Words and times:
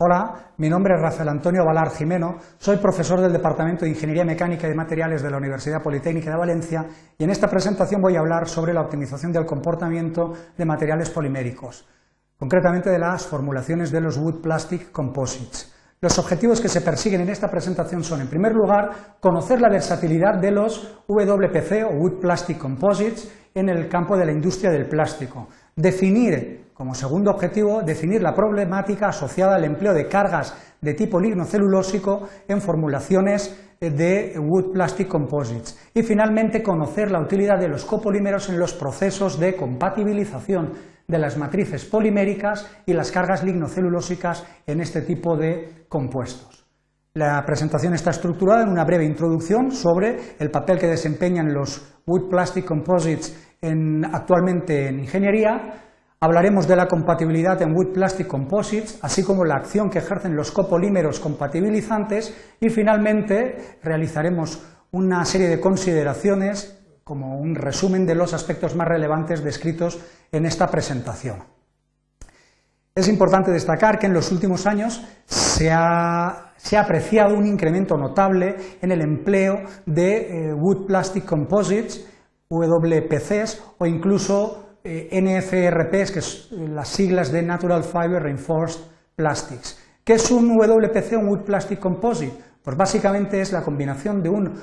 Hola, 0.00 0.52
mi 0.58 0.68
nombre 0.68 0.94
es 0.94 1.00
Rafael 1.00 1.28
Antonio 1.28 1.64
Valar 1.64 1.90
Jimeno, 1.90 2.36
soy 2.56 2.76
profesor 2.76 3.20
del 3.20 3.32
Departamento 3.32 3.84
de 3.84 3.90
Ingeniería 3.90 4.24
Mecánica 4.24 4.68
y 4.68 4.72
Materiales 4.72 5.24
de 5.24 5.28
la 5.28 5.38
Universidad 5.38 5.82
Politécnica 5.82 6.30
de 6.30 6.36
Valencia 6.36 6.86
y 7.18 7.24
en 7.24 7.30
esta 7.30 7.48
presentación 7.48 8.00
voy 8.00 8.14
a 8.14 8.20
hablar 8.20 8.46
sobre 8.46 8.72
la 8.72 8.82
optimización 8.82 9.32
del 9.32 9.44
comportamiento 9.44 10.34
de 10.56 10.64
materiales 10.64 11.10
poliméricos, 11.10 11.84
concretamente 12.38 12.90
de 12.90 12.98
las 13.00 13.26
formulaciones 13.26 13.90
de 13.90 14.00
los 14.00 14.16
Wood 14.18 14.40
Plastic 14.40 14.92
Composites. 14.92 15.74
Los 16.00 16.16
objetivos 16.20 16.60
que 16.60 16.68
se 16.68 16.80
persiguen 16.80 17.22
en 17.22 17.30
esta 17.30 17.50
presentación 17.50 18.04
son, 18.04 18.20
en 18.20 18.28
primer 18.28 18.52
lugar, 18.52 19.16
conocer 19.18 19.60
la 19.60 19.68
versatilidad 19.68 20.38
de 20.40 20.52
los 20.52 21.02
WPC 21.08 21.84
o 21.90 21.96
Wood 21.96 22.20
Plastic 22.20 22.56
Composites 22.56 23.28
en 23.52 23.68
el 23.68 23.88
campo 23.88 24.16
de 24.16 24.26
la 24.26 24.30
industria 24.30 24.70
del 24.70 24.88
plástico, 24.88 25.48
definir 25.78 26.58
como 26.74 26.94
segundo 26.94 27.32
objetivo, 27.32 27.82
definir 27.82 28.22
la 28.22 28.34
problemática 28.34 29.08
asociada 29.08 29.56
al 29.56 29.64
empleo 29.64 29.94
de 29.94 30.06
cargas 30.06 30.54
de 30.80 30.94
tipo 30.94 31.18
lignocelulósico 31.18 32.28
en 32.46 32.60
formulaciones 32.60 33.74
de 33.80 34.38
wood 34.38 34.72
plastic 34.72 35.08
composites. 35.08 35.76
Y 35.94 36.02
finalmente, 36.02 36.62
conocer 36.62 37.10
la 37.10 37.20
utilidad 37.20 37.58
de 37.58 37.68
los 37.68 37.84
copolímeros 37.84 38.48
en 38.48 38.60
los 38.60 38.74
procesos 38.74 39.40
de 39.40 39.56
compatibilización 39.56 40.74
de 41.06 41.18
las 41.18 41.36
matrices 41.36 41.84
poliméricas 41.84 42.70
y 42.86 42.92
las 42.92 43.10
cargas 43.10 43.42
lignocelulósicas 43.42 44.44
en 44.66 44.80
este 44.80 45.02
tipo 45.02 45.36
de 45.36 45.86
compuestos. 45.88 46.64
La 47.14 47.42
presentación 47.44 47.94
está 47.94 48.10
estructurada 48.10 48.62
en 48.62 48.68
una 48.68 48.84
breve 48.84 49.04
introducción 49.04 49.72
sobre 49.72 50.16
el 50.38 50.50
papel 50.50 50.78
que 50.78 50.86
desempeñan 50.86 51.52
los 51.52 51.98
wood 52.06 52.28
plastic 52.28 52.64
composites 52.64 53.47
actualmente 54.12 54.88
en 54.88 55.00
ingeniería, 55.00 55.84
Hablaremos 56.20 56.66
de 56.66 56.74
la 56.74 56.88
compatibilidad 56.88 57.62
en 57.62 57.76
Wood 57.76 57.92
Plastic 57.92 58.26
Composites, 58.26 58.98
así 59.02 59.22
como 59.22 59.44
la 59.44 59.54
acción 59.54 59.88
que 59.88 60.00
ejercen 60.00 60.34
los 60.34 60.50
copolímeros 60.50 61.20
compatibilizantes 61.20 62.34
y 62.60 62.70
finalmente 62.70 63.78
realizaremos 63.84 64.60
una 64.90 65.24
serie 65.24 65.46
de 65.46 65.60
consideraciones 65.60 66.76
como 67.04 67.38
un 67.38 67.54
resumen 67.54 68.04
de 68.04 68.16
los 68.16 68.34
aspectos 68.34 68.74
más 68.74 68.88
relevantes 68.88 69.44
descritos 69.44 70.00
en 70.32 70.44
esta 70.44 70.66
presentación. 70.66 71.44
Es 72.96 73.06
importante 73.06 73.52
destacar 73.52 74.00
que 74.00 74.06
en 74.06 74.12
los 74.12 74.32
últimos 74.32 74.66
años 74.66 75.00
se 75.24 75.70
ha, 75.70 76.52
apreciado 76.76 77.36
un 77.36 77.46
incremento 77.46 77.96
notable 77.96 78.56
en 78.82 78.90
el 78.90 79.02
empleo 79.02 79.62
de 79.86 80.48
eh, 80.48 80.52
Wood 80.52 80.86
Plastic 80.86 81.24
Composites, 81.24 82.04
WPCs 82.50 83.62
o 83.78 83.86
incluso 83.86 84.78
eh, 84.82 85.08
NFRPs, 85.12 86.12
que 86.12 86.20
son 86.22 86.74
las 86.74 86.88
siglas 86.88 87.30
de 87.30 87.42
Natural 87.42 87.84
Fiber 87.84 88.22
Reinforced 88.22 88.80
Plastics. 89.14 89.78
¿Qué 90.02 90.14
es 90.14 90.30
un 90.30 90.56
WPC, 90.56 91.12
un 91.18 91.28
Wood 91.28 91.44
Plastic 91.44 91.78
Composite? 91.78 92.32
Pues 92.62 92.76
básicamente 92.76 93.40
es 93.40 93.52
la 93.52 93.62
combinación 93.62 94.22
de 94.22 94.30
un 94.30 94.54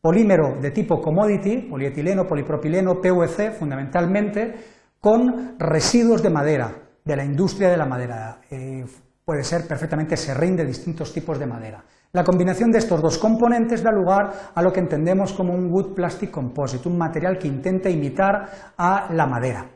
polímero 0.00 0.56
de 0.60 0.70
tipo 0.70 1.00
commodity, 1.00 1.68
polietileno, 1.68 2.26
polipropileno, 2.26 3.00
PVC 3.00 3.52
fundamentalmente, 3.52 4.54
con 4.98 5.58
residuos 5.58 6.22
de 6.22 6.30
madera, 6.30 6.72
de 7.04 7.16
la 7.16 7.24
industria 7.24 7.68
de 7.68 7.76
la 7.76 7.84
madera. 7.84 8.40
Eh, 8.50 8.84
puede 9.24 9.44
ser 9.44 9.66
perfectamente 9.66 10.16
serrín 10.16 10.56
de 10.56 10.64
distintos 10.64 11.12
tipos 11.12 11.38
de 11.38 11.46
madera. 11.46 11.84
La 12.14 12.22
combinación 12.22 12.70
de 12.70 12.78
estos 12.78 13.02
dos 13.02 13.18
componentes 13.18 13.82
da 13.82 13.90
lugar 13.90 14.54
a 14.54 14.62
lo 14.62 14.70
que 14.70 14.78
entendemos 14.78 15.32
como 15.32 15.52
un 15.52 15.66
wood 15.66 15.94
plastic 15.94 16.30
composite, 16.30 16.88
un 16.88 16.96
material 16.96 17.36
que 17.36 17.48
intenta 17.48 17.90
imitar 17.90 18.72
a 18.78 19.12
la 19.12 19.26
madera. 19.26 19.66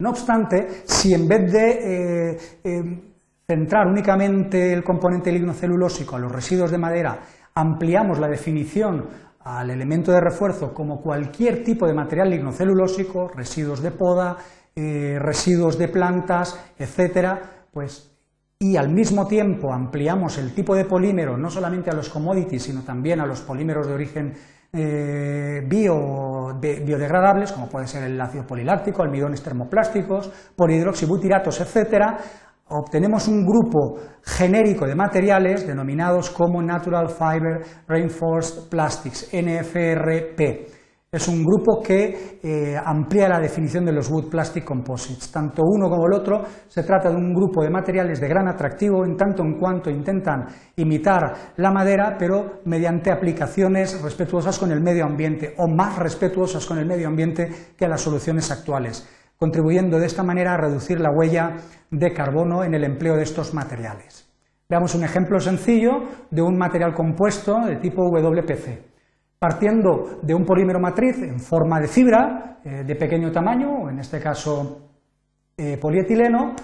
No 0.00 0.10
obstante, 0.10 0.84
si 0.84 1.14
en 1.14 1.26
vez 1.26 1.50
de 1.50 1.70
eh, 1.70 2.38
eh, 2.62 2.82
centrar 3.48 3.86
únicamente 3.86 4.70
el 4.70 4.84
componente 4.84 5.32
lignocelulósico 5.32 6.16
a 6.16 6.18
los 6.18 6.30
residuos 6.30 6.70
de 6.70 6.76
madera, 6.76 7.20
ampliamos 7.54 8.18
la 8.18 8.28
definición 8.28 9.08
al 9.40 9.70
elemento 9.70 10.12
de 10.12 10.20
refuerzo 10.20 10.74
como 10.74 11.00
cualquier 11.00 11.64
tipo 11.64 11.86
de 11.86 11.94
material 11.94 12.28
lignocelulósico, 12.28 13.28
residuos 13.28 13.80
de 13.80 13.92
poda, 13.92 14.36
eh, 14.76 15.16
residuos 15.18 15.78
de 15.78 15.88
plantas, 15.88 16.74
etcétera, 16.76 17.64
pues 17.72 18.09
y 18.62 18.76
al 18.76 18.90
mismo 18.90 19.26
tiempo 19.26 19.72
ampliamos 19.72 20.36
el 20.36 20.52
tipo 20.52 20.74
de 20.74 20.84
polímero 20.84 21.34
no 21.38 21.48
solamente 21.48 21.88
a 21.88 21.94
los 21.94 22.10
commodities, 22.10 22.62
sino 22.64 22.82
también 22.82 23.18
a 23.18 23.26
los 23.26 23.40
polímeros 23.40 23.86
de 23.86 23.94
origen 23.94 24.34
eh, 24.70 25.62
biodegradables, 25.66 27.52
como 27.52 27.70
puede 27.70 27.86
ser 27.86 28.04
el 28.04 28.20
ácido 28.20 28.46
poliláctico, 28.46 29.02
almidones 29.02 29.42
termoplásticos, 29.42 30.30
polihidroxibutiratos, 30.54 31.58
etcétera, 31.58 32.18
obtenemos 32.68 33.28
un 33.28 33.46
grupo 33.46 33.98
genérico 34.22 34.86
de 34.86 34.94
materiales 34.94 35.66
denominados 35.66 36.28
como 36.28 36.62
Natural 36.62 37.08
Fiber 37.08 37.62
Reinforced 37.88 38.68
Plastics, 38.68 39.30
NFRP. 39.32 40.79
Es 41.12 41.26
un 41.26 41.44
grupo 41.44 41.82
que 41.82 42.38
eh, 42.40 42.76
amplía 42.76 43.28
la 43.28 43.40
definición 43.40 43.84
de 43.84 43.90
los 43.90 44.08
wood 44.08 44.30
plastic 44.30 44.62
composites. 44.62 45.32
Tanto 45.32 45.64
uno 45.66 45.90
como 45.90 46.06
el 46.06 46.12
otro 46.12 46.44
se 46.68 46.84
trata 46.84 47.10
de 47.10 47.16
un 47.16 47.34
grupo 47.34 47.64
de 47.64 47.68
materiales 47.68 48.20
de 48.20 48.28
gran 48.28 48.46
atractivo 48.46 49.04
en 49.04 49.16
tanto 49.16 49.42
en 49.42 49.58
cuanto 49.58 49.90
intentan 49.90 50.46
imitar 50.76 51.34
la 51.56 51.72
madera, 51.72 52.14
pero 52.16 52.60
mediante 52.66 53.10
aplicaciones 53.10 54.00
respetuosas 54.00 54.56
con 54.56 54.70
el 54.70 54.80
medio 54.80 55.04
ambiente 55.04 55.52
o 55.58 55.66
más 55.66 55.98
respetuosas 55.98 56.64
con 56.64 56.78
el 56.78 56.86
medio 56.86 57.08
ambiente 57.08 57.50
que 57.76 57.88
las 57.88 58.02
soluciones 58.02 58.48
actuales, 58.52 59.04
contribuyendo 59.36 59.98
de 59.98 60.06
esta 60.06 60.22
manera 60.22 60.54
a 60.54 60.58
reducir 60.58 61.00
la 61.00 61.10
huella 61.10 61.56
de 61.90 62.12
carbono 62.12 62.62
en 62.62 62.74
el 62.74 62.84
empleo 62.84 63.16
de 63.16 63.24
estos 63.24 63.52
materiales. 63.52 64.30
Veamos 64.68 64.94
un 64.94 65.02
ejemplo 65.02 65.40
sencillo 65.40 66.04
de 66.30 66.42
un 66.42 66.56
material 66.56 66.94
compuesto 66.94 67.58
de 67.66 67.78
tipo 67.78 68.08
WPC 68.08 68.89
partiendo 69.40 70.20
de 70.20 70.34
un 70.34 70.44
polímero 70.44 70.78
matriz 70.78 71.16
en 71.22 71.40
forma 71.40 71.80
de 71.80 71.88
fibra 71.88 72.58
eh, 72.62 72.84
de 72.84 72.94
pequeño 72.94 73.32
tamaño, 73.32 73.88
en 73.88 73.98
este 73.98 74.20
caso 74.20 74.90
eh, 75.56 75.78
polietileno, 75.80 76.54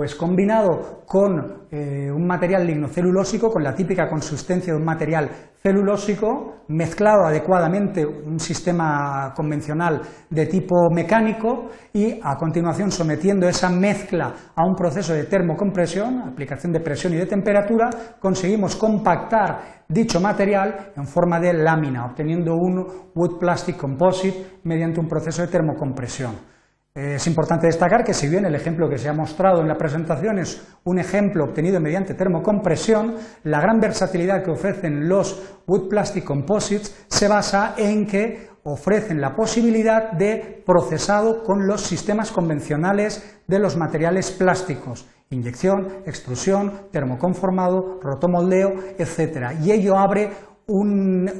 pues 0.00 0.14
combinado 0.14 1.02
con 1.04 1.66
eh, 1.70 2.10
un 2.10 2.26
material 2.26 2.66
lignocelulósico, 2.66 3.50
con 3.50 3.62
la 3.62 3.74
típica 3.74 4.08
consistencia 4.08 4.72
de 4.72 4.78
un 4.78 4.84
material 4.86 5.28
celulósico, 5.62 6.62
mezclado 6.68 7.26
adecuadamente 7.26 8.06
un 8.06 8.40
sistema 8.40 9.34
convencional 9.36 10.00
de 10.30 10.46
tipo 10.46 10.88
mecánico 10.90 11.68
y 11.92 12.18
a 12.22 12.34
continuación 12.38 12.90
sometiendo 12.90 13.46
esa 13.46 13.68
mezcla 13.68 14.32
a 14.56 14.64
un 14.64 14.74
proceso 14.74 15.12
de 15.12 15.24
termocompresión, 15.24 16.20
aplicación 16.20 16.72
de 16.72 16.80
presión 16.80 17.12
y 17.12 17.16
de 17.16 17.26
temperatura, 17.26 17.90
conseguimos 18.18 18.76
compactar 18.76 19.84
dicho 19.86 20.18
material 20.18 20.92
en 20.96 21.06
forma 21.06 21.38
de 21.38 21.52
lámina, 21.52 22.06
obteniendo 22.06 22.54
un 22.54 22.86
wood 23.14 23.38
plastic 23.38 23.76
composite 23.76 24.60
mediante 24.64 24.98
un 24.98 25.08
proceso 25.08 25.42
de 25.42 25.48
termocompresión. 25.48 26.59
Es 26.92 27.28
importante 27.28 27.68
destacar 27.68 28.02
que 28.02 28.12
si 28.12 28.28
bien 28.28 28.44
el 28.46 28.56
ejemplo 28.56 28.88
que 28.88 28.98
se 28.98 29.08
ha 29.08 29.12
mostrado 29.12 29.60
en 29.60 29.68
la 29.68 29.78
presentación 29.78 30.40
es 30.40 30.60
un 30.82 30.98
ejemplo 30.98 31.44
obtenido 31.44 31.78
mediante 31.80 32.14
termocompresión, 32.14 33.14
la 33.44 33.60
gran 33.60 33.78
versatilidad 33.78 34.42
que 34.42 34.50
ofrecen 34.50 35.08
los 35.08 35.40
Wood 35.68 35.88
Plastic 35.88 36.24
Composites 36.24 37.06
se 37.06 37.28
basa 37.28 37.74
en 37.76 38.08
que 38.08 38.48
ofrecen 38.64 39.20
la 39.20 39.36
posibilidad 39.36 40.10
de 40.10 40.64
procesado 40.66 41.44
con 41.44 41.64
los 41.64 41.80
sistemas 41.80 42.32
convencionales 42.32 43.40
de 43.46 43.60
los 43.60 43.76
materiales 43.76 44.32
plásticos, 44.32 45.06
inyección, 45.30 46.02
extrusión, 46.06 46.88
termoconformado, 46.90 48.00
rotomoldeo, 48.02 48.74
etc. 48.98 49.52
Y 49.62 49.70
ello 49.70 49.96
abre 49.96 50.30
un, 50.66 51.30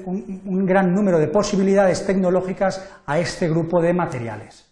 un 0.47 0.65
gran 0.65 0.95
número 0.95 1.19
de 1.19 1.27
posibilidades 1.27 2.07
tecnológicas 2.07 2.89
a 3.05 3.19
este 3.19 3.49
grupo 3.49 3.83
de 3.83 3.95
materiales. 3.95 4.70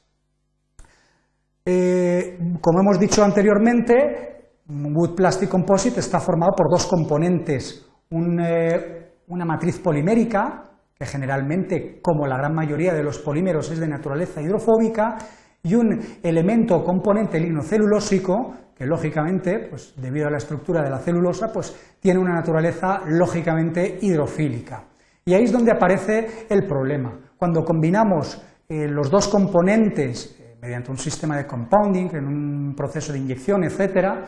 Eh, 1.70 2.38
como 2.62 2.80
hemos 2.80 2.98
dicho 2.98 3.22
anteriormente, 3.22 4.54
Wood 4.70 5.14
Plastic 5.14 5.50
Composite 5.50 6.00
está 6.00 6.18
formado 6.18 6.52
por 6.56 6.70
dos 6.70 6.86
componentes, 6.86 7.86
eh, 8.10 9.10
una 9.26 9.44
matriz 9.44 9.78
polimérica, 9.78 10.64
que 10.94 11.04
generalmente, 11.04 12.00
como 12.00 12.26
la 12.26 12.38
gran 12.38 12.54
mayoría 12.54 12.94
de 12.94 13.02
los 13.02 13.18
polímeros, 13.18 13.70
es 13.70 13.80
de 13.80 13.86
naturaleza 13.86 14.40
hidrofóbica, 14.40 15.18
y 15.62 15.74
un 15.74 16.00
elemento 16.22 16.74
o 16.74 16.82
componente 16.82 17.38
lignocelulósico, 17.38 18.54
que 18.74 18.86
lógicamente, 18.86 19.66
pues, 19.68 19.92
debido 20.00 20.28
a 20.28 20.30
la 20.30 20.38
estructura 20.38 20.82
de 20.82 20.88
la 20.88 21.00
celulosa, 21.00 21.52
pues, 21.52 21.98
tiene 22.00 22.18
una 22.18 22.32
naturaleza 22.32 23.02
lógicamente 23.08 23.98
hidrofílica. 24.00 24.84
Y 25.22 25.34
ahí 25.34 25.44
es 25.44 25.52
donde 25.52 25.72
aparece 25.72 26.46
el 26.48 26.66
problema. 26.66 27.12
Cuando 27.36 27.62
combinamos 27.62 28.42
eh, 28.70 28.88
los 28.88 29.10
dos 29.10 29.28
componentes 29.28 30.37
mediante 30.60 30.90
un 30.90 30.98
sistema 30.98 31.36
de 31.36 31.46
compounding, 31.46 32.08
en 32.14 32.26
un 32.26 32.74
proceso 32.74 33.12
de 33.12 33.18
inyección, 33.18 33.64
etcétera, 33.64 34.24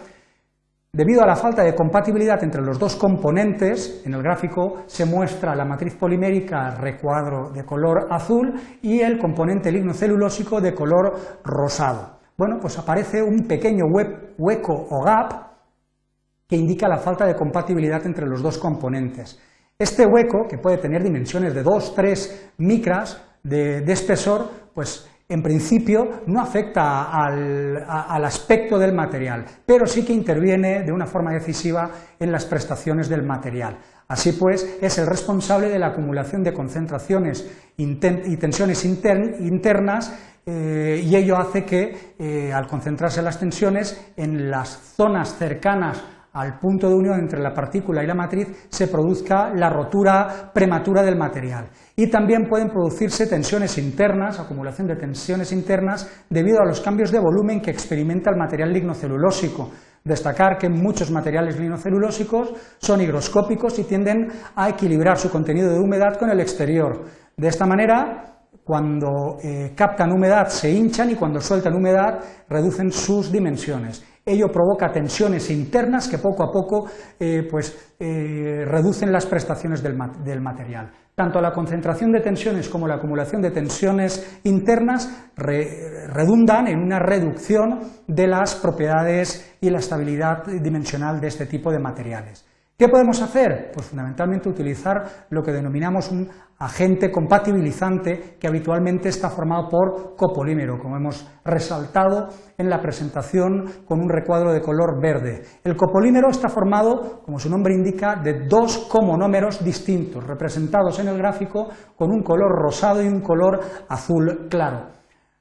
Debido 0.92 1.22
a 1.22 1.26
la 1.26 1.36
falta 1.36 1.62
de 1.62 1.76
compatibilidad 1.76 2.42
entre 2.42 2.62
los 2.62 2.76
dos 2.76 2.96
componentes, 2.96 4.02
en 4.04 4.12
el 4.12 4.24
gráfico 4.24 4.82
se 4.86 5.04
muestra 5.04 5.54
la 5.54 5.64
matriz 5.64 5.94
polimérica 5.94 6.74
recuadro 6.74 7.50
de 7.50 7.64
color 7.64 8.08
azul 8.10 8.54
y 8.82 8.98
el 8.98 9.16
componente 9.16 9.70
lignocelulósico 9.70 10.60
de 10.60 10.74
color 10.74 11.12
rosado. 11.44 12.18
Bueno, 12.36 12.56
pues 12.60 12.76
aparece 12.76 13.22
un 13.22 13.46
pequeño 13.46 13.84
hueco 13.86 14.72
o 14.72 15.04
gap 15.04 15.50
que 16.48 16.56
indica 16.56 16.88
la 16.88 16.98
falta 16.98 17.24
de 17.24 17.36
compatibilidad 17.36 18.04
entre 18.04 18.26
los 18.26 18.42
dos 18.42 18.58
componentes. 18.58 19.38
Este 19.78 20.04
hueco, 20.04 20.48
que 20.48 20.58
puede 20.58 20.78
tener 20.78 21.04
dimensiones 21.04 21.54
de 21.54 21.64
2-3 21.64 22.54
micras 22.58 23.22
de, 23.42 23.84
espesor, 23.92 24.50
pues 24.74 25.09
en 25.30 25.42
principio 25.42 26.22
no 26.26 26.40
afecta 26.40 27.04
al, 27.10 28.24
aspecto 28.24 28.78
del 28.78 28.92
material, 28.92 29.46
pero 29.64 29.86
sí 29.86 30.04
que 30.04 30.12
interviene 30.12 30.82
de 30.82 30.92
una 30.92 31.06
forma 31.06 31.32
decisiva 31.32 31.88
en 32.18 32.32
las 32.32 32.44
prestaciones 32.44 33.08
del 33.08 33.22
material. 33.22 33.78
Así 34.08 34.32
pues, 34.32 34.78
es 34.82 34.98
el 34.98 35.06
responsable 35.06 35.68
de 35.68 35.78
la 35.78 35.88
acumulación 35.88 36.42
de 36.42 36.52
concentraciones 36.52 37.48
y 37.76 38.36
tensiones 38.36 38.84
internas 38.84 40.12
eh, 40.46 41.00
y 41.04 41.14
ello 41.14 41.36
hace 41.36 41.64
que, 41.64 42.14
eh, 42.18 42.52
al 42.52 42.66
concentrarse 42.66 43.22
las 43.22 43.38
tensiones 43.38 44.12
en 44.16 44.50
las 44.50 44.68
zonas 44.96 45.36
cercanas 45.36 46.02
al 46.32 46.58
punto 46.58 46.88
de 46.88 46.94
unión 46.94 47.18
entre 47.18 47.40
la 47.40 47.52
partícula 47.52 48.02
y 48.02 48.06
la 48.06 48.14
matriz, 48.14 48.68
se 48.68 48.88
produzca 48.88 49.52
la 49.54 49.68
rotura 49.68 50.50
prematura 50.52 51.02
del 51.02 51.16
material. 51.16 51.68
Y 51.96 52.08
también 52.08 52.48
pueden 52.48 52.68
producirse 52.68 53.26
tensiones 53.26 53.76
internas, 53.78 54.38
acumulación 54.38 54.86
de 54.86 54.96
tensiones 54.96 55.52
internas, 55.52 56.24
debido 56.28 56.60
a 56.60 56.66
los 56.66 56.80
cambios 56.80 57.10
de 57.10 57.18
volumen 57.18 57.60
que 57.60 57.70
experimenta 57.70 58.30
el 58.30 58.36
material 58.36 58.72
lignocelulósico. 58.72 59.70
Destacar 60.04 60.56
que 60.56 60.68
muchos 60.68 61.10
materiales 61.10 61.58
lignocelulósicos 61.58 62.54
son 62.78 63.00
higroscópicos 63.00 63.78
y 63.78 63.84
tienden 63.84 64.28
a 64.54 64.68
equilibrar 64.68 65.18
su 65.18 65.30
contenido 65.30 65.70
de 65.70 65.78
humedad 65.78 66.16
con 66.18 66.30
el 66.30 66.40
exterior. 66.40 67.04
De 67.36 67.48
esta 67.48 67.66
manera, 67.66 68.30
cuando 68.64 69.38
eh, 69.42 69.72
captan 69.74 70.12
humedad 70.12 70.48
se 70.48 70.70
hinchan 70.70 71.10
y 71.10 71.16
cuando 71.16 71.40
sueltan 71.40 71.74
humedad 71.74 72.20
reducen 72.48 72.92
sus 72.92 73.30
dimensiones. 73.32 74.04
Ello 74.30 74.48
provoca 74.48 74.92
tensiones 74.92 75.50
internas 75.50 76.08
que 76.08 76.18
poco 76.18 76.44
a 76.44 76.52
poco 76.52 76.86
eh, 77.18 77.46
pues, 77.50 77.94
eh, 77.98 78.64
reducen 78.64 79.10
las 79.10 79.26
prestaciones 79.26 79.82
del, 79.82 79.96
material. 80.40 80.92
Tanto 81.14 81.40
la 81.40 81.52
concentración 81.52 82.12
de 82.12 82.20
tensiones 82.20 82.68
como 82.68 82.86
la 82.86 82.94
acumulación 82.94 83.42
de 83.42 83.50
tensiones 83.50 84.40
internas 84.44 85.30
redundan 85.36 86.68
en 86.68 86.78
una 86.78 86.98
reducción 86.98 87.80
de 88.06 88.26
las 88.26 88.54
propiedades 88.54 89.56
y 89.60 89.68
la 89.68 89.78
estabilidad 89.78 90.46
dimensional 90.46 91.20
de 91.20 91.26
este 91.26 91.46
tipo 91.46 91.70
de 91.70 91.80
materiales. 91.80 92.49
¿Qué 92.80 92.88
podemos 92.88 93.20
hacer? 93.20 93.72
Pues 93.74 93.88
fundamentalmente 93.88 94.48
utilizar 94.48 95.26
lo 95.28 95.42
que 95.42 95.52
denominamos 95.52 96.10
un 96.10 96.26
agente 96.60 97.10
compatibilizante 97.10 98.38
que 98.40 98.48
habitualmente 98.48 99.10
está 99.10 99.28
formado 99.28 99.68
por 99.68 100.16
copolímero, 100.16 100.78
como 100.78 100.96
hemos 100.96 101.30
resaltado 101.44 102.28
en 102.56 102.70
la 102.70 102.80
presentación 102.80 103.66
con 103.84 104.00
un 104.00 104.08
recuadro 104.08 104.50
de 104.50 104.62
color 104.62 104.98
verde. 104.98 105.42
El 105.62 105.76
copolímero 105.76 106.30
está 106.30 106.48
formado, 106.48 107.20
como 107.22 107.38
su 107.38 107.50
nombre 107.50 107.74
indica, 107.74 108.16
de 108.16 108.46
dos 108.48 108.88
comonómeros 108.90 109.62
distintos, 109.62 110.26
representados 110.26 110.98
en 111.00 111.08
el 111.08 111.18
gráfico 111.18 111.68
con 111.98 112.10
un 112.10 112.22
color 112.22 112.50
rosado 112.50 113.02
y 113.02 113.08
un 113.08 113.20
color 113.20 113.60
azul 113.90 114.48
claro. 114.48 114.86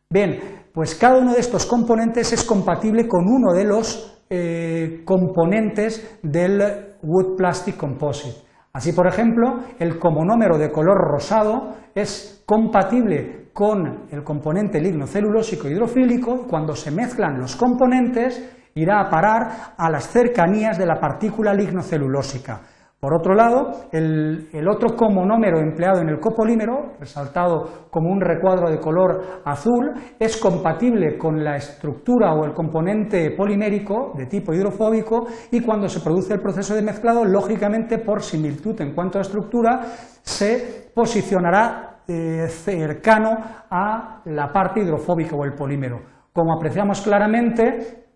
Bien, 0.10 0.66
pues 0.74 0.94
cada 0.94 1.18
uno 1.18 1.32
de 1.36 1.40
estos 1.40 1.66
componentes 1.66 2.34
es 2.34 2.44
compatible 2.44 3.08
con 3.08 3.30
uno 3.30 3.54
de 3.54 3.64
los 3.64 4.19
eh, 4.30 5.02
componentes 5.06 6.20
del 6.22 6.62
Wood 7.02 7.36
Plastic 7.36 7.76
Composite. 7.78 8.48
Así, 8.72 8.94
por 8.94 9.08
ejemplo, 9.08 9.62
el 9.80 9.98
comonómero 9.98 10.58
de 10.58 10.72
color 10.72 10.98
rosado 10.98 11.76
es 11.96 12.44
compatible 12.46 13.50
con 13.54 14.08
el 14.12 14.24
componente 14.24 14.80
lignocelulósico 14.80 15.68
hidrofílico 15.68 16.46
cuando 16.48 16.76
se 16.76 16.92
mezclan 16.92 17.40
los 17.40 17.56
componentes 17.56 18.58
irá 18.76 19.02
a 19.02 19.10
parar 19.10 19.74
a 19.78 19.90
las 19.90 20.08
cercanías 20.08 20.78
de 20.78 20.86
la 20.86 21.00
partícula 21.00 21.54
lignocelulósica. 21.54 22.62
Por 23.00 23.14
otro 23.14 23.34
lado, 23.34 23.72
el, 23.94 24.68
otro 24.70 24.94
comonómero 24.98 25.60
empleado 25.60 26.02
en 26.02 26.10
el 26.10 26.20
copolímero, 26.20 26.96
resaltado 27.00 27.88
como 27.90 28.12
un 28.12 28.20
recuadro 28.20 28.70
de 28.70 28.78
color 28.78 29.42
azul, 29.46 29.94
es 30.20 30.36
compatible 30.36 31.18
con 31.18 31.42
la 31.42 31.56
estructura 31.56 32.34
o 32.34 32.44
el 32.44 32.54
componente 32.54 33.32
polimérico 33.38 34.12
de 34.18 34.26
tipo 34.26 34.54
hidrofóbico 34.54 35.28
y 35.50 35.62
cuando 35.62 35.88
se 35.88 36.02
produce 36.02 36.34
el 36.34 36.42
proceso 36.42 36.76
de 36.76 36.82
mezclado, 36.82 37.24
lógicamente 37.24 38.00
por 38.00 38.22
similitud 38.22 38.80
en 38.82 38.94
cuanto 38.94 39.18
a 39.18 39.22
estructura, 39.22 39.80
se 40.22 40.92
posicionará 40.94 42.02
eh, 42.06 42.50
cercano 42.50 43.30
a 43.70 44.22
la 44.26 44.52
parte 44.52 44.82
hidrofóbica 44.82 45.38
o 45.38 45.46
el 45.46 45.54
polímero. 45.54 46.02
Como 46.34 46.54
apreciamos 46.54 47.00
claramente, 47.02 48.08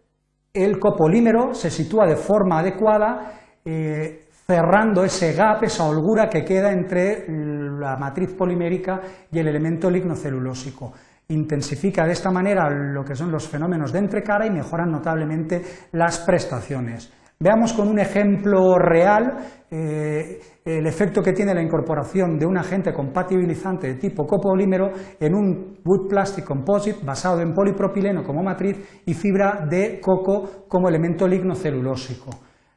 el 0.54 0.78
copolímero 0.78 1.54
se 1.54 1.70
sitúa 1.70 2.06
de 2.06 2.18
forma 2.18 2.60
adecuada 2.60 3.32
eh, 3.64 4.28
cerrando 4.54 5.04
ese 5.04 5.34
gap, 5.34 5.64
esa 5.64 5.84
holgura 5.84 6.30
que 6.30 6.46
queda 6.46 6.72
entre 6.72 7.26
la 7.28 7.98
matriz 7.98 8.36
polimérica 8.36 9.02
y 9.32 9.40
el 9.40 9.48
elemento 9.48 9.90
lignocelulósico. 9.90 10.94
Intensifica 11.30 12.06
de 12.06 12.12
esta 12.12 12.30
manera 12.30 12.70
lo 12.70 13.04
que 13.04 13.16
son 13.16 13.32
los 13.32 13.48
fenómenos 13.48 13.92
de 13.92 13.98
entrecara 13.98 14.46
y 14.46 14.52
mejoran 14.52 14.92
notablemente 14.92 15.60
las 15.94 16.20
prestaciones. 16.20 17.12
Veamos 17.40 17.74
con 17.74 17.88
un 17.88 17.98
ejemplo 17.98 18.78
real 18.78 19.38
eh, 19.72 20.40
el 20.64 20.86
efecto 20.86 21.24
que 21.24 21.34
tiene 21.34 21.56
la 21.56 21.64
incorporación 21.64 22.38
de 22.38 22.46
un 22.46 22.56
agente 22.56 22.94
compatibilizante 22.94 23.88
de 23.88 23.96
tipo 23.96 24.28
copolímero 24.28 24.92
en 25.20 25.34
un 25.34 25.80
wood 25.84 26.08
plastic 26.08 26.46
composite 26.46 27.04
basado 27.04 27.42
en 27.42 27.56
polipropileno 27.56 28.22
como 28.24 28.44
matriz 28.44 29.02
y 29.04 29.16
fibra 29.16 29.66
de 29.68 30.00
coco 30.00 30.68
como 30.68 30.90
elemento 30.90 31.28
lignocelulósico. 31.28 32.30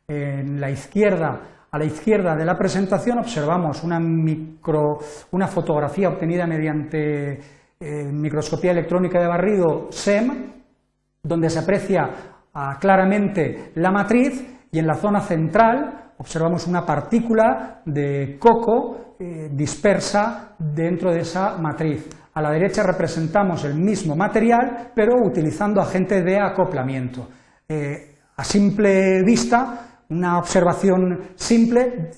En 0.09 0.61
la 0.61 0.71
izquierda 0.71 1.56
a 1.77 1.79
la 1.79 1.85
izquierda 1.85 2.35
de 2.35 2.47
la 2.47 2.57
presentación 2.57 3.19
observamos 3.19 3.85
una, 3.85 3.99
una 3.99 5.47
fotografía 5.47 6.09
obtenida 6.09 6.47
mediante 6.47 7.39
eh, 7.79 8.05
microscopía 8.11 8.71
electrónica 8.71 9.21
de 9.21 9.27
barrido 9.27 9.89
SEM, 9.91 10.53
donde 11.23 11.51
se 11.51 11.59
aprecia 11.59 12.09
ah, 12.55 12.79
claramente 12.81 13.73
la 13.75 13.91
matriz 13.91 14.43
y 14.73 14.79
en 14.79 14.87
la 14.87 14.95
zona 14.95 15.21
central 15.21 16.13
observamos 16.17 16.67
una 16.67 16.87
partícula 16.87 17.83
de 17.85 18.39
coco 18.39 19.17
eh, 19.21 19.51
dispersa 19.53 20.57
dentro 20.59 21.13
de 21.13 21.21
esa 21.21 21.59
matriz. 21.59 22.09
A 22.33 22.41
la 22.41 22.53
derecha 22.53 22.85
representamos 22.85 23.67
el 23.67 23.75
mismo 23.75 24.17
material, 24.17 24.93
pero 24.95 25.13
utilizando 25.23 25.83
agente 25.83 26.23
de 26.23 26.41
acoplamiento. 26.41 27.29
Eh, 27.69 28.17
a 28.35 28.45
simple 28.45 29.23
vista 29.25 29.96
una 30.09 30.39
observación 30.39 31.21
simple 31.35 32.11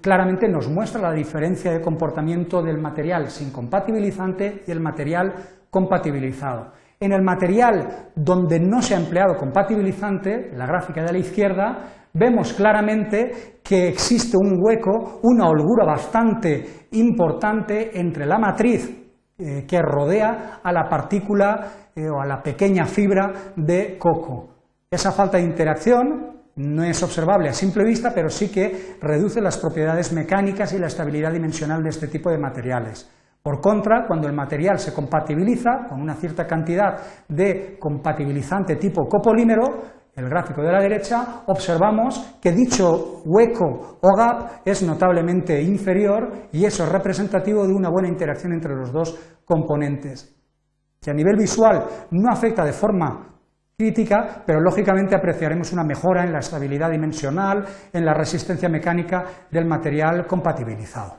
claramente 0.00 0.48
nos 0.48 0.68
muestra 0.68 1.02
la 1.02 1.12
diferencia 1.12 1.72
de 1.72 1.80
comportamiento 1.80 2.62
del 2.62 2.78
material 2.78 3.28
sin 3.28 3.50
compatibilizante 3.50 4.62
y 4.66 4.70
el 4.70 4.80
material 4.80 5.34
compatibilizado. 5.70 6.72
En 7.00 7.12
el 7.12 7.22
material 7.22 8.10
donde 8.14 8.58
no 8.60 8.80
se 8.80 8.94
ha 8.94 8.98
empleado 8.98 9.36
compatibilizante, 9.36 10.52
la 10.54 10.66
gráfica 10.66 11.02
de 11.02 11.12
la 11.12 11.18
izquierda, 11.18 11.78
vemos 12.14 12.54
claramente 12.54 13.58
que 13.62 13.88
existe 13.88 14.36
un 14.36 14.58
hueco, 14.62 15.20
una 15.24 15.48
holgura 15.48 15.84
bastante 15.84 16.86
importante 16.92 17.98
entre 17.98 18.24
la 18.24 18.38
matriz 18.38 18.88
eh, 19.36 19.66
que 19.66 19.82
rodea 19.82 20.60
a 20.62 20.72
la 20.72 20.88
partícula 20.88 21.90
eh, 21.94 22.08
o 22.08 22.20
a 22.20 22.26
la 22.26 22.40
pequeña 22.40 22.86
fibra 22.86 23.32
de 23.56 23.98
coco. 23.98 24.48
Esa 24.90 25.10
falta 25.10 25.38
de 25.38 25.44
interacción 25.44 26.33
no 26.56 26.84
es 26.84 27.02
observable 27.02 27.48
a 27.48 27.52
simple 27.52 27.84
vista, 27.84 28.12
pero 28.14 28.28
sí 28.28 28.50
que 28.50 28.96
reduce 29.00 29.40
las 29.40 29.58
propiedades 29.58 30.12
mecánicas 30.12 30.72
y 30.72 30.78
la 30.78 30.86
estabilidad 30.86 31.32
dimensional 31.32 31.82
de 31.82 31.90
este 31.90 32.08
tipo 32.08 32.30
de 32.30 32.38
materiales. 32.38 33.10
Por 33.42 33.60
contra, 33.60 34.06
cuando 34.06 34.26
el 34.26 34.34
material 34.34 34.78
se 34.78 34.94
compatibiliza 34.94 35.86
con 35.88 36.00
una 36.00 36.14
cierta 36.14 36.46
cantidad 36.46 36.96
de 37.28 37.76
compatibilizante 37.78 38.76
tipo 38.76 39.06
copolímero, 39.06 39.82
el 40.14 40.28
gráfico 40.28 40.62
de 40.62 40.72
la 40.72 40.80
derecha, 40.80 41.42
observamos 41.46 42.38
que 42.40 42.52
dicho 42.52 43.22
hueco 43.24 43.98
o 44.00 44.16
gap 44.16 44.62
es 44.64 44.82
notablemente 44.82 45.60
inferior 45.60 46.48
y 46.52 46.64
eso 46.64 46.84
es 46.84 46.92
representativo 46.92 47.66
de 47.66 47.74
una 47.74 47.90
buena 47.90 48.08
interacción 48.08 48.52
entre 48.52 48.76
los 48.76 48.92
dos 48.92 49.18
componentes, 49.44 50.34
que 51.00 51.10
a 51.10 51.14
nivel 51.14 51.36
visual 51.36 51.84
no 52.12 52.30
afecta 52.30 52.64
de 52.64 52.72
forma 52.72 53.33
crítica, 53.76 54.42
pero 54.46 54.60
lógicamente 54.60 55.16
apreciaremos 55.16 55.72
una 55.72 55.82
mejora 55.82 56.24
en 56.24 56.32
la 56.32 56.38
estabilidad 56.38 56.90
dimensional, 56.90 57.64
en 57.92 58.04
la 58.04 58.14
resistencia 58.14 58.68
mecánica 58.68 59.24
del 59.50 59.66
material 59.66 60.26
compatibilizado. 60.26 61.16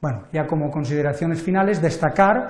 Bueno, 0.00 0.24
ya 0.32 0.46
como 0.46 0.70
consideraciones 0.70 1.42
finales, 1.42 1.80
destacar 1.80 2.48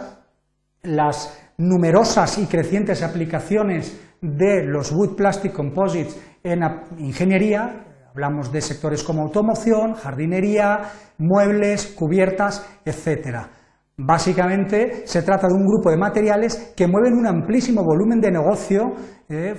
las 0.83 1.53
numerosas 1.59 2.39
y 2.39 2.47
crecientes 2.47 3.03
aplicaciones 3.03 4.17
de 4.21 4.65
los 4.65 4.91
wood 4.91 5.15
plastic 5.15 5.53
composites 5.53 6.21
en 6.43 6.61
ingeniería, 6.99 7.85
hablamos 8.11 8.51
de 8.51 8.61
sectores 8.61 9.05
como 9.05 9.23
automoción, 9.23 9.95
jardinería, 9.95 10.81
muebles, 11.19 11.87
cubiertas, 11.87 12.67
etcétera. 12.85 13.51
Básicamente 13.97 15.07
se 15.07 15.23
trata 15.23 15.47
de 15.47 15.55
un 15.55 15.67
grupo 15.67 15.91
de 15.91 15.97
materiales 15.97 16.75
que 16.77 16.89
mueven 16.89 17.15
un 17.15 17.27
amplísimo 17.29 17.85
volumen 17.85 18.21
de 18.21 18.33
negocio, 18.33 18.93
eh, 19.29 19.55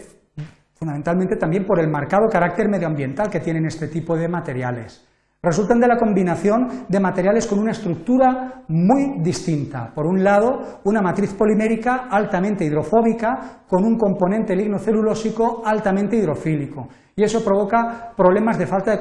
fundamentalmente 0.73 1.37
también 1.37 1.65
por 1.65 1.79
el 1.79 1.89
marcado 1.89 2.27
carácter 2.29 2.67
medioambiental 2.67 3.29
que 3.29 3.39
tienen 3.39 3.65
este 3.65 3.87
tipo 3.87 4.17
de 4.17 4.27
materiales. 4.27 5.07
Resultan 5.41 5.79
de 5.79 5.87
la 5.87 5.97
combinación 5.97 6.85
de 6.89 6.99
materiales 6.99 7.47
con 7.47 7.59
una 7.59 7.71
estructura 7.71 8.63
muy 8.67 9.21
distinta. 9.21 9.93
Por 9.93 10.05
un 10.07 10.23
lado, 10.23 10.81
una 10.83 11.01
matriz 11.01 11.33
polimérica 11.33 12.07
altamente 12.09 12.65
hidrofóbica 12.65 13.61
con 13.67 13.85
un 13.85 13.95
componente 13.95 14.55
lignocelulósico 14.55 15.61
altamente 15.63 16.17
hidrofílico. 16.17 16.89
Y 17.15 17.23
eso 17.23 17.45
provoca 17.45 18.11
problemas 18.17 18.57
de 18.57 18.67
falta 18.67 18.91
de 18.91 18.99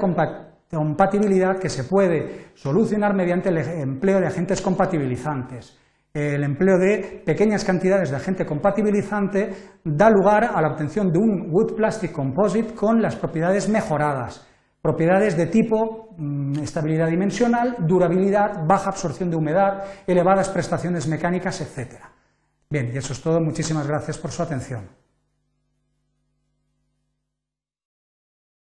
compatibilidad 0.74 1.58
que 1.58 1.68
se 1.68 1.84
puede 1.84 2.50
solucionar 2.54 3.14
mediante 3.14 3.48
el 3.48 3.58
empleo 3.58 4.20
de 4.20 4.26
agentes 4.26 4.60
compatibilizantes 4.60 5.78
el 6.14 6.44
empleo 6.44 6.78
de 6.78 7.22
pequeñas 7.26 7.64
cantidades 7.64 8.10
de 8.10 8.16
agente 8.16 8.46
compatibilizante 8.46 9.50
da 9.82 10.08
lugar 10.08 10.44
a 10.54 10.62
la 10.62 10.68
obtención 10.68 11.10
de 11.10 11.18
un 11.18 11.50
wood 11.50 11.74
plastic 11.74 12.12
composite 12.12 12.72
con 12.72 13.02
las 13.02 13.16
propiedades 13.16 13.68
mejoradas, 13.68 14.46
propiedades 14.80 15.36
de 15.36 15.46
tipo 15.46 16.14
mm, 16.16 16.60
estabilidad 16.62 17.08
dimensional, 17.08 17.78
durabilidad, 17.80 18.64
baja 18.64 18.90
absorción 18.90 19.28
de 19.28 19.36
humedad, 19.36 19.82
elevadas 20.06 20.50
prestaciones 20.50 21.08
mecánicas, 21.08 21.60
etc. 21.60 21.94
Bien, 22.70 22.92
y 22.94 22.96
eso 22.96 23.12
es 23.12 23.20
todo. 23.20 23.40
Muchísimas 23.40 23.88
gracias 23.88 24.16
por 24.16 24.30
su 24.30 24.40
atención. 24.40 25.03